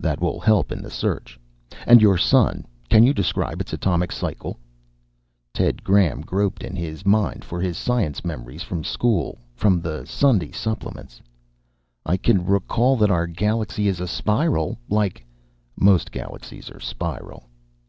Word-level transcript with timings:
"That 0.00 0.20
will 0.20 0.40
help 0.40 0.72
in 0.72 0.82
the 0.82 0.90
search. 0.90 1.38
And 1.86 2.02
your 2.02 2.18
sun 2.18 2.66
can 2.88 3.04
you 3.04 3.14
describe 3.14 3.60
its 3.60 3.72
atomic 3.72 4.10
cycle?" 4.10 4.58
Ted 5.54 5.84
Graham 5.84 6.22
groped 6.22 6.64
in 6.64 6.74
his 6.74 7.06
mind 7.06 7.44
for 7.44 7.60
his 7.60 7.78
science 7.78 8.24
memories 8.24 8.64
from 8.64 8.82
school, 8.82 9.38
from 9.54 9.80
the 9.80 10.04
Sunday 10.06 10.50
supplements. 10.50 11.22
"I 12.04 12.16
can 12.16 12.44
recall 12.44 12.96
that 12.96 13.12
our 13.12 13.28
galaxy 13.28 13.86
is 13.86 14.00
a 14.00 14.08
spiral 14.08 14.76
like" 14.88 15.24
"Most 15.78 16.10
galaxies 16.10 16.68
are 16.68 16.80
spiral." 16.80 17.44